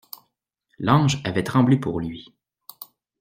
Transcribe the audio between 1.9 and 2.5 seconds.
lui.